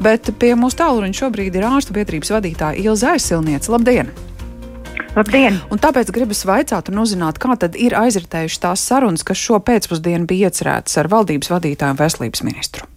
[0.00, 3.68] Bet pie mūsu tālruņa šobrīd ir ārstu biedrības vadītāja Ilza Aizsilniece.
[3.68, 4.08] Labdien!
[5.12, 5.58] Labdien!
[5.68, 10.24] Un tāpēc gribas vaicāt un uzzināt, kā tad ir aizritējušas tās sarunas, kas šo pēcpusdienu
[10.30, 12.88] bija iecerētas ar valdības vadītāju un veselības ministru.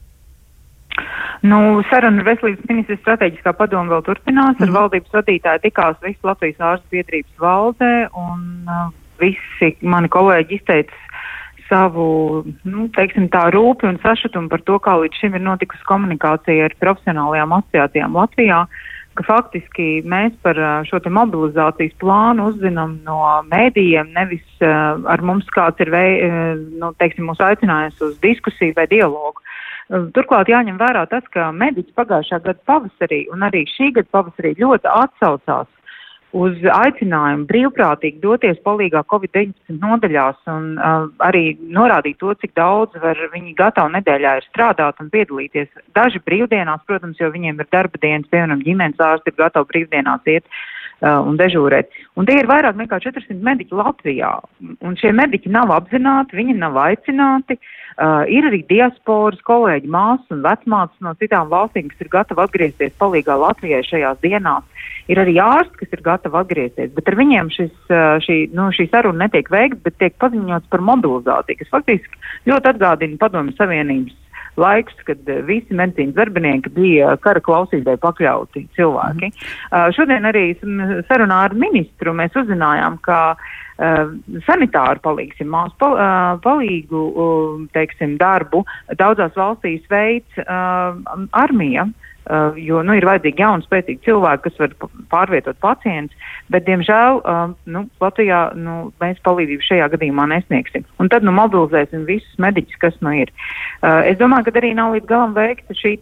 [1.44, 4.56] Nu, saruna ar veselības ministru strateģiskā padoma vēl turpinās.
[4.56, 4.62] Mm.
[4.62, 4.78] Ar mhm.
[4.78, 8.86] valdības vadītāju tikās visu Latvijas ārstu biedrības valdē, un uh,
[9.20, 11.04] visi mani kolēģi izteica
[11.74, 12.08] savu,
[12.70, 16.76] nu, teiksim tā, rūpi un sašutumu par to, kā līdz šim ir notikusi komunikācija ar
[16.82, 18.60] profesionālajām asociācijām Latvijā,
[19.18, 20.58] ka faktiski mēs par
[20.90, 26.54] šo te mobilizācijas plānu uzzinām no mēdījiem, nevis uh, ar mums kāds ir, vei, uh,
[26.82, 29.42] nu, teiksim, mūs aicinājis uz diskusiju vai dialogu.
[30.16, 34.90] Turklāt jāņem vērā tas, ka mediķi pagājušā gada pavasarī un arī šī gada pavasarī ļoti
[34.90, 35.70] atsaucās
[36.34, 43.20] uz aicinājumu brīvprātīgi doties palīgā Covid-19 nodaļās un uh, arī norādīt to, cik daudz var
[43.36, 45.70] viņi gatavi nedēļā ir strādāt un piedalīties.
[45.98, 50.48] Daži brīvdienās, protams, jo viņiem ir darba dienas, piemēram, ģimenes ārsti ir gatavi brīvdienās iet
[50.48, 50.73] uh,
[51.04, 51.92] un dežūrēt.
[52.16, 54.34] Un tie ir vairāk nekā 400 mediķi Latvijā.
[54.86, 57.60] Un šie mediķi nav apzināti, viņi nav aicināti.
[57.94, 62.96] Uh, ir arī diasporas kolēģi, māsas un vecmātes no citām valstīm, kas ir gatavi atgriezties
[62.98, 64.90] palīgā Latvijai šajās dienās.
[65.12, 67.74] Ir arī ārsti, kas ir gatavi atgriezties, bet ar viņiem šis,
[68.26, 73.20] šī, nu, šī saruna netiek veikta, bet tiek paziņots par mobilizāciju, kas faktiski ļoti atgādina
[73.22, 74.23] Padomju Savienības
[74.60, 79.32] laiks, kad uh, visi medicīnas darbinieki bija kara klausībai pakļauti cilvēki.
[79.32, 79.52] Mm.
[79.72, 80.46] Uh, šodien arī
[81.10, 83.20] sarunā ar ministru mēs uzzinājām, ka
[83.73, 83.73] Uh,
[84.48, 88.64] sanitāru palīgsim, māsu pal, uh, palīgu, uh, teiksim, darbu
[89.00, 91.90] daudzās valstīs veids armija.
[92.24, 94.76] Uh, jo nu, ir vajadzīgi jauni, spēcīgi cilvēki, kas var
[95.12, 96.16] pārvietot pacientus,
[96.54, 100.86] bet, diemžēl, uh, nu, Latvijā nu, mēs palīdzību šajā gadījumā nesniegsim.
[101.04, 103.34] Un tad nu, mobilizēsim visus mediķus, kas nu ir.
[103.82, 105.98] Uh, es domāju, ka arī nav līdz galam veikta šī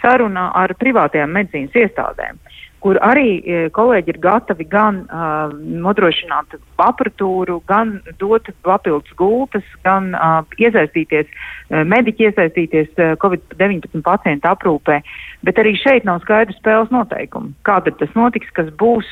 [0.00, 2.40] saruna ar privātajām medicīnas iestādēm.
[2.86, 5.50] Kur arī e, kolēģi ir gatavi gan uh,
[5.82, 14.52] nodrošināt aparatūru, gan dot papildus gultas, gan uh, iesaistīties, uh, mediķi iesaistīties uh, Covid-19 pacientu
[14.52, 15.00] aprūpē.
[15.42, 17.56] Bet arī šeit nav skaidrs spēles noteikumi.
[17.66, 19.10] Kā tad tas notiks, kas būs?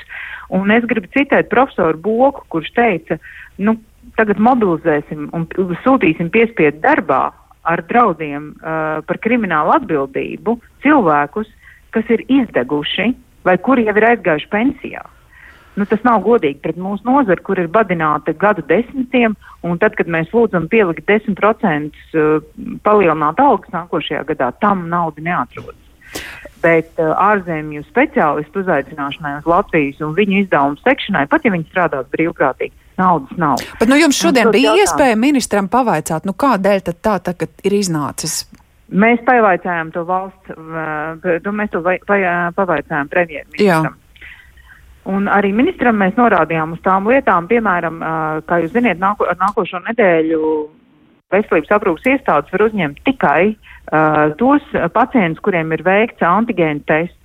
[0.54, 3.18] Un es gribu citēt profesoru Boku, kurš teica,
[3.58, 3.74] nu,
[4.14, 5.50] tagad mobilizēsim un
[5.82, 7.24] sūtīsim piespiedu darbā
[7.66, 11.50] ar draudiem uh, par kriminālu atbildību cilvēkus,
[11.90, 13.10] kas ir izdeguši,
[13.44, 15.04] vai kuri jau ir aizgājuši pensijā.
[15.74, 19.34] Nu, tas nav godīgi pret mūsu nozari, kur ir badināta gadu desmitiem,
[19.66, 21.34] un tad, kad mēs lūdzam pielikt 10%
[22.14, 22.44] uh,
[22.86, 25.80] palielināt algas nākošajā gadā, tam nauda neatrodas.
[26.62, 32.06] Bet uh, ārzemju speciālistu uzaicināšanai uz Latvijas un viņu izdevumu sekšanai, pat ja viņi strādās
[32.14, 33.58] brīvprātīgi, naudas nav.
[33.80, 34.94] Bet nu, jums šodien bija jautājums.
[34.94, 38.44] iespēja ministram pavaicāt, nu kādēļ tā tagad ir iznācis
[38.94, 42.20] Mēs pavaicājām to valsts, uh, mēs to vai, vai,
[42.54, 43.96] pavaicājām premjerministram.
[45.10, 49.82] Un arī ministram mēs norādījām uz tām lietām, piemēram, uh, kā jūs ziniet, nāko, nākošo
[49.90, 50.40] nedēļu
[51.34, 57.18] veselības aprūpas iestādes var uzņemt tikai uh, tos pacientus, kuriem ir veikts antigēnu tests.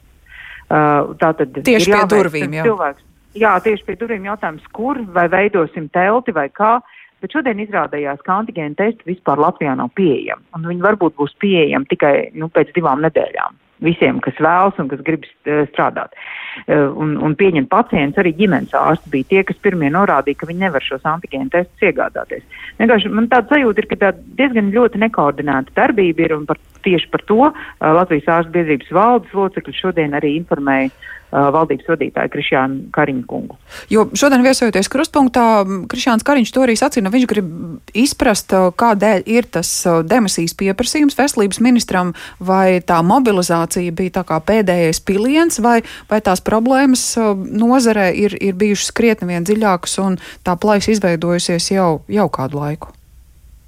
[0.70, 2.66] Uh, tātad tieši pie durvīm, jā.
[2.68, 3.06] Cilvēks.
[3.40, 6.78] Jā, tieši pie durvīm jautājums, kur vai veidosim telti vai kā.
[6.78, 10.46] Uh, Bet šodien izrādījās, ka antigēna testi vispār Latvijā nav pieejami.
[10.68, 13.58] Viņi varbūt būs pieejami tikai nu, pēc divām nedēļām.
[13.84, 15.24] Visiem, kas vēlas un kas grib
[15.72, 20.50] strādāt uh, un, un pieņemt pacientus, arī ģimenes ārsti bija tie, kas pirmie norādīja, ka
[20.50, 22.44] viņi nevar šos antigēnu testus iegādāties.
[22.82, 24.10] Vienkārši man tāda sajūta ir, ka tā
[24.40, 29.80] diezgan ļoti nekoordinēta darbība ir un par, tieši par to Latvijas ārstu biedrības valdes locekļi
[29.82, 30.92] šodien arī informēja
[31.30, 33.58] valdības vadītāju Krišjānu Kariņu kungu.
[33.92, 35.46] Jo šodien viesojoties krustpunktā,
[35.92, 37.52] Krišjāns Kariņš to arī sacīja, nu, viņš grib
[37.98, 39.70] izprast, kādēļ ir tas
[40.10, 45.80] demisijas pieprasījums veselības ministram, vai tā mobilizācija bija tā kā pēdējais piliens, vai,
[46.10, 51.92] vai tās problēmas nozarē ir, ir bijušas krietni vien dziļākas un tā plais izveidojusies jau,
[52.10, 52.99] jau kādu laiku.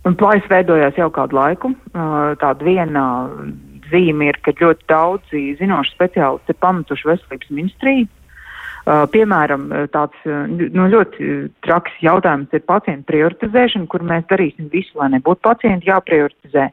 [0.07, 1.73] Un plais veidojās jau kādu laiku.
[1.93, 3.03] Tāda viena
[3.91, 8.07] zīme ir, ka ļoti daudzi zinoši speciālisti ir pametuši veselības ministriju.
[9.13, 11.27] Piemēram, tāds nu, ļoti
[11.61, 16.71] traks jautājums ir pacientu prioritizēšana, kur mēs darīsim visu, lai nebūtu pacienti jāprioritizē.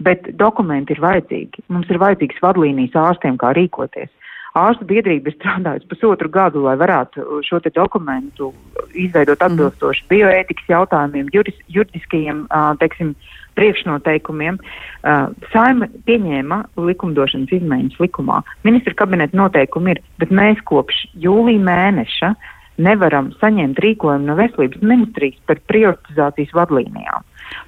[0.00, 1.66] Bet dokumenti ir vajadzīgi.
[1.68, 4.08] Mums ir vajadzīgs vadlīnijas ārstiem, kā rīkoties.
[4.58, 8.52] Ārstu biedrība ir strādājusi pusotru gadu, lai varētu šo dokumentu
[8.94, 9.52] izveidot mhm.
[9.52, 12.46] atbilstoši bioētikas jautājumiem, juris, juridiskajiem,
[12.80, 13.14] teiksim,
[13.58, 14.56] priekšnoteikumiem.
[14.56, 18.40] Uh, Saima pieņēma likumdošanas izmaiņas likumā.
[18.66, 22.34] Ministra kabineta noteikumi ir, bet mēs kopš jūlija mēneša
[22.80, 27.26] nevaram saņemt rīkojumu no veselības ministrijas par prioritizācijas vadlīnijām.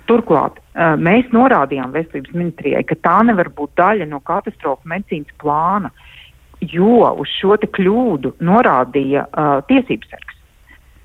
[0.08, 0.58] Turklāt
[1.02, 5.90] mēs norādījām veselības ministrijai, ka tā nevar būt daļa no katastrofu medicīnas plāna,
[6.70, 10.38] jo uz šo kļūdu norādīja uh, tiesības sargs.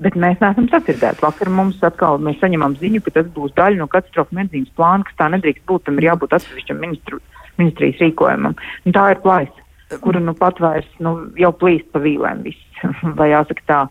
[0.04, 1.24] Bet mēs neesam sadzirdēti.
[1.26, 5.18] Vakar mums atkal mēs saņemam ziņu, ka tas būs daļa no katastrofu medicīnas plāna, kas
[5.18, 5.88] tā nedrīkst būt.
[5.88, 7.22] Tam ir jābūt atsevišķam ministru,
[7.58, 8.54] ministrijas rīkojumam.
[8.86, 9.66] Un tā ir plaisa,
[10.04, 12.86] kuru nu pat vairs nu, jau plīst pa vīlēm viss.
[13.18, 13.82] Vai jāsaka tā,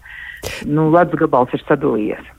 [0.70, 2.35] nu, ledus gabals ir sadalījies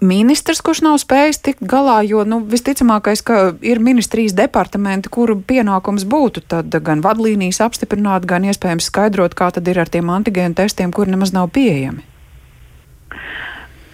[0.00, 6.06] ministrs, kurš nav spējis tikt galā, jo nu, visticamākais, ka ir ministrijas departamenti, kuru pienākums
[6.08, 10.92] būtu tad gan vadlīnijas apstiprināt, gan iespējams skaidrot, kā tad ir ar tiem antigēnu testiem,
[10.94, 12.04] kuri nemaz nav pieejami.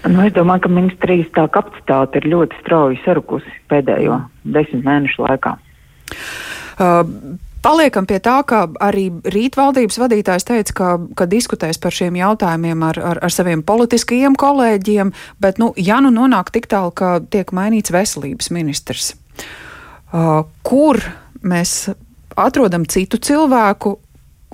[0.04, 5.54] Nu, es domāju, ka ministrijas tā kapacitāte ir ļoti strauji sarukusi pēdējo desmit mēnešu laikā.
[6.75, 7.08] Uh,
[7.64, 13.00] Paliekam pie tā, ka arī rītvaldības vadītājs teica, ka, ka diskutēs par šiem jautājumiem ar,
[13.00, 17.94] ar, ar saviem politiskajiem kolēģiem, bet, nu, ja nu nonāk tik tālu, ka tiek mainīts
[17.94, 19.14] veselības ministrs,
[20.12, 21.00] uh, kur
[21.40, 21.88] mēs
[22.37, 23.96] atrodam citu cilvēku,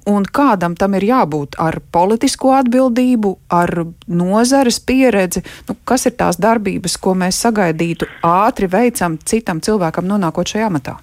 [0.07, 3.75] un kādam tam ir jābūt ar politisko atbildību, ar
[4.07, 10.55] nozares pieredzi, nu, kas ir tās darbības, ko mēs sagaidītu ātri veicam citam cilvēkam nonākot
[10.55, 11.01] šajā amatā?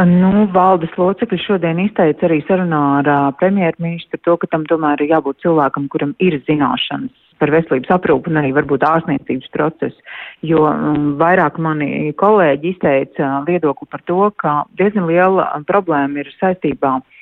[0.00, 5.42] Nu, valdes locekļi šodien izteica arī sarunā ar premjerministru to, ka tam tomēr ir jābūt
[5.44, 7.12] cilvēkam, kuram ir zināšanas
[7.42, 9.98] par veselības aprūpu un arī varbūt ārstniecības procesu,
[10.46, 16.94] jo um, vairāk mani kolēģi izteica viedokli par to, ka diezgan liela problēma ir saistībā
[17.00, 17.21] ar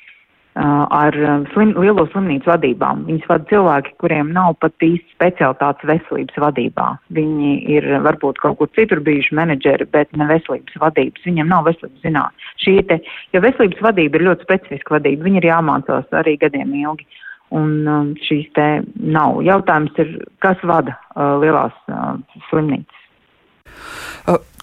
[1.53, 3.05] slim, lielo slimnīcu vadībām.
[3.07, 6.87] Viņas vada cilvēki, kuriem nav pat īsti specialitātes veselības vadībā.
[7.15, 11.23] Viņi ir varbūt kaut kur citur bijuši menedžeri, bet ne veselības vadības.
[11.25, 12.51] Viņiem nav veselības zināšana.
[12.61, 12.99] Šī te,
[13.33, 17.07] jo veselības vadība ir ļoti specifiska vadība, viņi ir jāmācās arī gadiem ilgi.
[17.51, 18.65] Un šīs te
[18.95, 19.41] nav.
[19.43, 22.15] Jautājums ir, kas vada uh, lielās uh,
[22.47, 23.00] slimnīcas?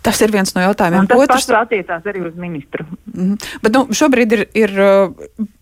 [0.08, 1.04] Tas ir viens no jautājumiem.
[1.04, 2.84] Un tas Otrs attiecās arī uz ministru.
[3.12, 3.48] Mm -hmm.
[3.62, 4.70] Bet nu, šobrīd ir, ir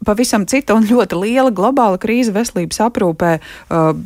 [0.04, 3.38] pavisam cita un ļoti liela globāla krīze veselības aprūpē.
[3.70, 3.96] Uh,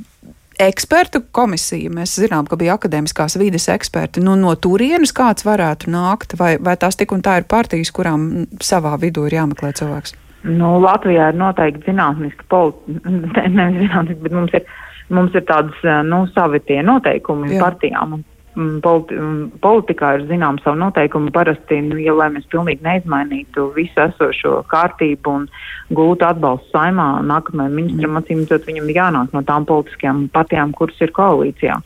[0.61, 1.91] ekspertu komisija.
[1.91, 4.23] Mēs zinām, ka bija akadēmiskās vides eksperti.
[4.25, 8.47] Nu, no turienes kāds varētu nākt, vai, vai tās tik un tā ir partijas, kurām
[8.65, 10.15] savā vidū ir jāmeklē cilvēks?
[10.43, 14.69] Nu, Latvijā ir noteikti zinātniski politika, nevis zinātniski, bet mums ir,
[15.13, 17.65] mums ir tādas, nu, savi tie noteikumi Jā.
[17.67, 18.19] partijām.
[18.19, 18.25] Un
[18.55, 21.31] politi mm, politikā ir zinām savu noteikumu.
[21.35, 25.47] Parasti, nu, ja lai mēs pilnīgi neizmainītu visu esošo kārtību un
[25.95, 28.23] gūtu atbalstu saimā, nākamajam ministram mm.
[28.23, 31.77] acīm redzot, viņam ir jānāk no tām politiskajām partijām, kuras ir koalīcijā.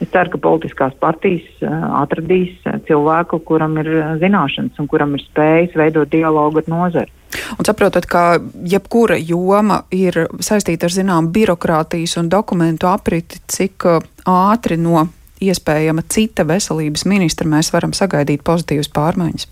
[0.00, 5.16] Es ceru, ka politiskās partijas uh, atradīs uh, cilvēku, kuram ir uh, zināšanas un kuram
[5.16, 7.12] ir spējas veidot dialogu ar nozari.
[7.58, 13.86] Un saprotat, ka jebkura joma ir saistīta ar zinām birokrātijas un dokumentu apriti, cik
[14.26, 15.04] ātri no
[15.40, 19.48] iespējama cita veselības ministra, mēs varam sagaidīt pozitīvas pārmaiņas?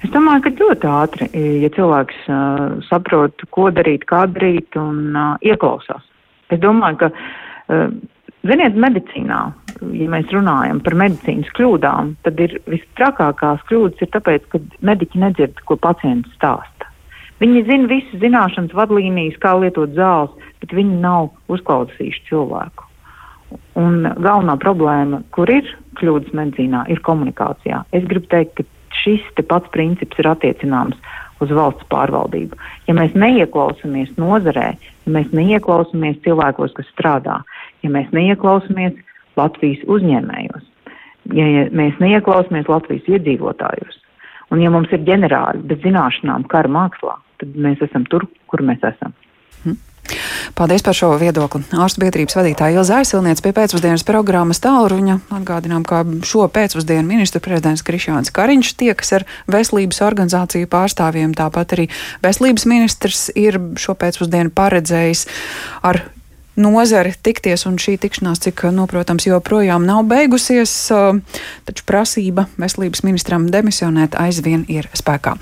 [0.00, 1.26] Es domāju, ka ļoti ātri,
[1.60, 6.06] ja cilvēks uh, saprot, ko darīt, kā darīt un uh, ieklausās.
[6.48, 7.90] Es domāju, ka, uh,
[8.48, 9.40] ziniet, medicīnā,
[10.00, 15.60] ja mēs runājam par medicīnas kļūdām, tad ir visstrakākās kļūdas ir tāpēc, ka mediķi nedzird,
[15.68, 16.88] ko pacients stāsta.
[17.40, 22.89] Viņi zina visas zināšanas, vadlīnijas, kā lietot zāles, bet viņi nav uzklausījuši cilvēku.
[23.80, 25.66] Un galvenā problēma, kur ir
[25.98, 27.84] kļūdas medicīnā, ir komunikācijā.
[27.96, 30.98] Es gribu teikt, ka šis pats princips ir attiecināms
[31.40, 32.58] uz valsts pārvaldību.
[32.88, 34.74] Ja mēs neieklausāmies nozarē,
[35.06, 37.40] ja mēs neieklausāmies cilvēkos, kas strādā,
[37.84, 38.98] ja mēs neieklausāmies
[39.38, 40.66] Latvijas uzņēmējos,
[41.38, 43.96] ja mēs neieklausāmies Latvijas iedzīvotājos,
[44.52, 48.84] un ja mums ir ģenerāļi bez zināšanām kara mākslā, tad mēs esam tur, kur mēs
[48.84, 49.16] esam.
[50.60, 51.62] Paldies par šo viedokli.
[51.72, 55.14] Ārstu biedrības vadītāja Ilza Aizsilniec pie pēcpusdienas programmas tālruņa.
[55.38, 61.32] Atgādinām, ka šo pēcpusdienu ministru prezidents Krišāns Kariņš tiekas ar veselības organizāciju pārstāvjiem.
[61.32, 61.88] Tāpat arī
[62.20, 65.24] veselības ministrs ir šo pēcpusdienu paredzējis
[65.80, 66.02] ar
[66.60, 70.72] nozari tikties, un šī tikšanās, cik noprotams, joprojām nav beigusies,
[71.64, 75.36] taču prasība veselības ministram demisionēt aizvien ir spēkā.